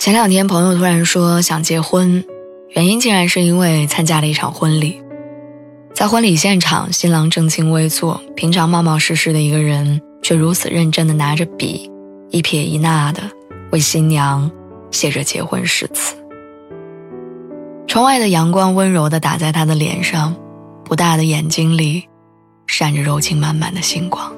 [0.00, 2.24] 前两天，朋友突然说想结婚，
[2.70, 4.98] 原因竟然是因为参加了一场婚礼。
[5.92, 11.92] 在婚礼现场，新郎正襟危坐，平常冒冒失失的一个人，却如此认真的拿着笔，
[12.30, 13.20] 一撇一捺的
[13.72, 14.50] 为新娘
[14.90, 16.16] 写着结婚誓词。
[17.86, 20.34] 窗外的阳光温柔的打在他的脸上，
[20.82, 22.08] 不大的眼睛里
[22.66, 24.32] 闪着柔情满满的星光。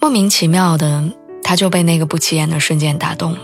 [0.00, 1.04] 莫名其妙的。
[1.48, 3.40] 他就被那个不起眼的瞬间打动了，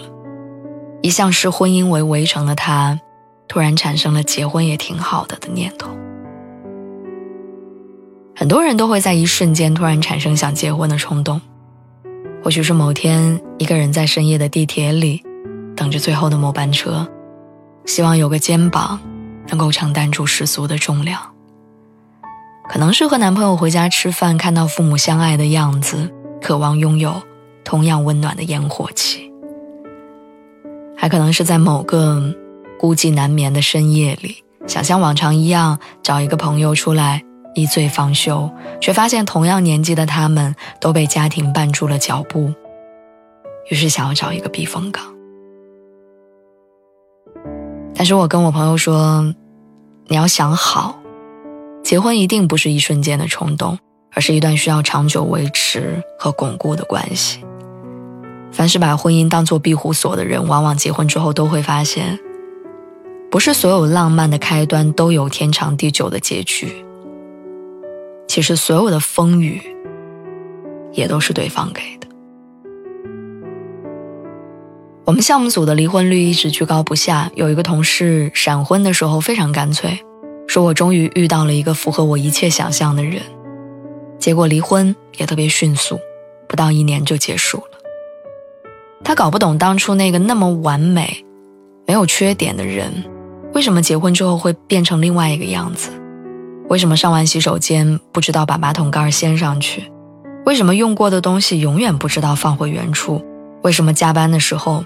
[1.01, 3.01] 一向视婚姻为围城的他，
[3.49, 5.89] 突然产生了结婚也挺好的的念头。
[8.37, 11.41] 很多人都会在一瞬间突然产生想结婚的冲动，
[12.43, 15.23] 或许是某天一个人在深夜的地铁里，
[15.75, 17.09] 等着最后的末班车，
[17.87, 19.01] 希望有个肩膀
[19.49, 21.19] 能够承担住世俗的重量；
[22.69, 27.23] 可能是和男朋友回家吃饭，看到父母相爱的样子，渴望拥有。
[27.65, 29.33] 同样温暖的烟火气，
[30.97, 32.23] 还可能是在某个
[32.79, 42.53] 孤寂难眠的深夜里，想像往常一样找一个朋友出来一醉方休，却发现同样年纪的他们都被家庭绊住了脚步，
[43.71, 45.03] 于是想要找一个避风港。
[47.97, 49.23] 但是我跟我朋友说，
[50.09, 50.99] 你要想好，
[51.83, 53.79] 结婚一定不是一瞬间的冲动，
[54.13, 57.43] 而是一段需要长久维持和巩固的关系。
[58.55, 62.17] 凡是把婚姻当作庇护所的人，往往结婚之后都会发现，
[63.29, 66.73] 不是所有浪漫的开端都有天长地久的结局。
[68.29, 69.61] 其实，所有的风雨
[70.93, 72.07] 也都是对方给的。
[75.05, 79.99] 我们项目组的离婚率一直居高不下，有一个同事闪婚的时候非常干脆，
[80.47, 83.21] 说我终于遇到了一个符合我一切想象的人。
[84.21, 85.99] 结果离婚也特别迅速，
[86.47, 87.74] 不到一年就结束了。
[89.05, 91.25] 他搞不懂当初那个那么完美、
[91.87, 92.91] 没有缺点的人，
[93.53, 95.91] 为什么结婚之后会变成另外一个样子？
[96.71, 99.93] 为什么上完洗手间不知道把马桶盖掀上去？
[100.47, 103.23] 为什么用过的东西永远不知道放回原处？
[103.63, 104.83] 为什么加班的时候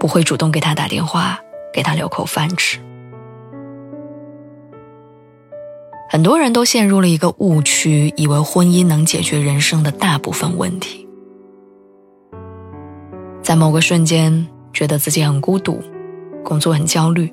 [0.00, 1.38] 不会主动给他打电话，
[1.72, 2.78] 给他留口饭吃？
[6.08, 11.01] 很多人都陷入了一个误区，以为婚姻能解决人生的大部分问题。
[13.42, 15.82] 在某个瞬间，觉得自己很孤独，
[16.44, 17.32] 工作很焦虑，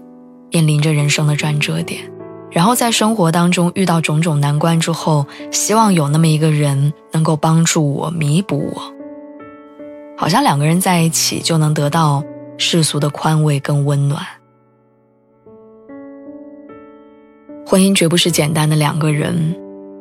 [0.52, 2.02] 面临着人生的转折点，
[2.50, 8.82] 然后在生活当中遇到种种难关之后，希望有那么一个人能够帮助我、弥补我，
[10.18, 12.24] 好像两个人在一起就能得到
[12.58, 14.26] 世俗的宽慰跟温暖。
[17.68, 19.56] 婚姻绝不是简单的两个人，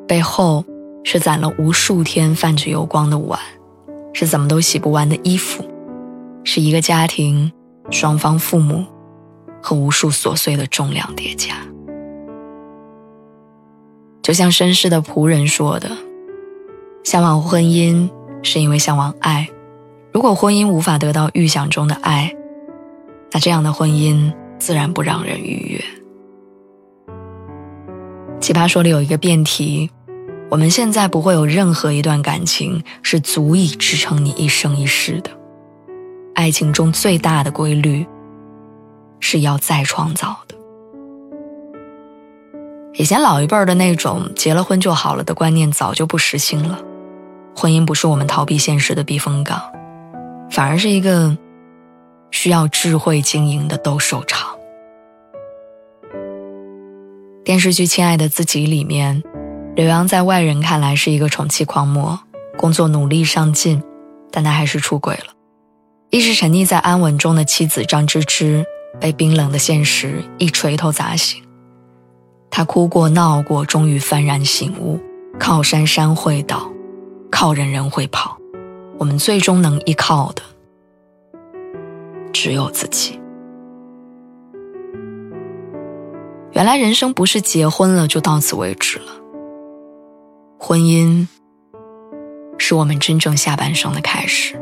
[0.08, 0.64] 背后
[1.04, 3.38] 是攒了无数天泛着油光的碗，
[4.14, 5.62] 是怎么都洗不完的衣服。
[6.50, 7.52] 是一个家庭，
[7.90, 8.82] 双方父母
[9.62, 11.56] 和无数琐碎的重量叠加。
[14.22, 15.90] 就像绅士的仆人说的
[17.04, 18.08] ：“向往婚姻
[18.42, 19.46] 是因为向往爱。
[20.10, 22.34] 如果婚姻无法得到预想中的爱，
[23.30, 25.84] 那这样的婚姻自然不让人愉悦。”
[28.40, 29.90] 奇葩说里有一个辩题：
[30.50, 35.37] 我们现在不会有任何一段感情是足以支撑你一生一世的。
[36.38, 38.06] 爱情中最大的规律，
[39.18, 40.54] 是要再创造的。
[42.94, 46.78] 以前老一辈的那种结了婚就好了的观念早就不实行了。
[47.56, 49.60] 婚姻不是我们逃避现实的避风港，
[50.48, 51.36] 反而是一个
[52.30, 54.56] 需要智慧经营的斗兽场。
[57.44, 59.24] 电视剧《亲爱的自己》里面，
[59.74, 62.20] 刘洋在外人看来是一个宠妻狂魔，
[62.56, 63.82] 工作努力上进，
[64.30, 65.32] 但他还是出轨了。
[66.10, 68.64] 一直沉溺在安稳中的妻子张芝芝，
[68.98, 71.42] 被冰冷的现实一锤头砸醒。
[72.50, 74.98] 她哭过闹过，终于幡然醒悟：
[75.38, 76.72] 靠山山会倒，
[77.30, 78.38] 靠人人会跑。
[78.98, 80.42] 我们最终能依靠的，
[82.32, 83.20] 只有自己。
[86.52, 89.12] 原来人生不是结婚了就到此为止了，
[90.58, 91.26] 婚姻。
[92.56, 94.58] 是我们真正下半生的开始。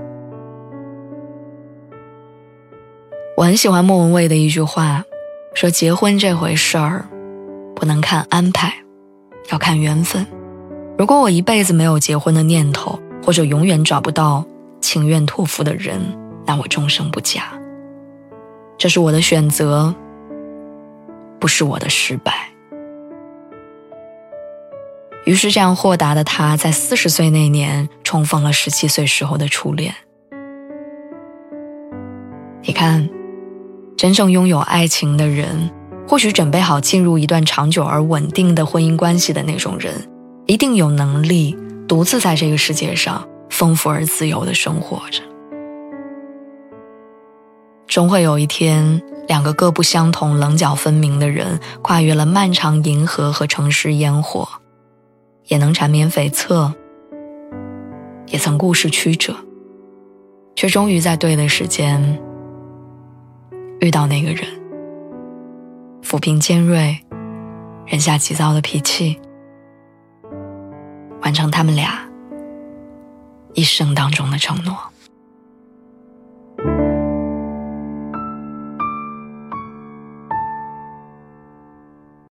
[3.47, 5.05] 很喜欢莫文蔚的一句话，
[5.55, 7.07] 说结婚这回事儿，
[7.77, 8.75] 不能看安排，
[9.53, 10.27] 要看缘分。
[10.99, 14.45] 如果我一辈子没有结婚的念头，或者永远找不到
[14.81, 16.01] 情愿托付的人，
[16.45, 17.45] 那我终生不嫁。
[18.77, 19.95] 这是我的选择，
[21.39, 22.49] 不是我的失败。
[25.25, 29.95] 于是，这样豁达的他，在四十岁那年重逢了十七岁时候的初恋。
[32.63, 33.09] 你看。
[33.97, 35.71] 真正拥有爱情的人，
[36.07, 39.95] 或许准备好进入一段长久而稳定的婚姻关系的那种人，
[40.45, 41.57] 一定有能力
[41.89, 45.23] 独自在这个世界上丰富而自由的生活着。
[47.87, 54.47] 终会有一天，两个各不相同、棱角分明的人，跨越了漫长银河和城市烟火，
[55.47, 56.71] 也能缠绵悱恻，
[58.27, 59.35] 也曾故事曲折，
[60.55, 62.21] 却终于在对的时间。
[63.81, 64.47] 遇到那个人，
[66.03, 66.99] 抚平尖锐，
[67.87, 69.21] 忍下急躁的脾气，
[71.23, 72.01] 完成他们俩
[73.53, 74.77] 一生当中的承诺。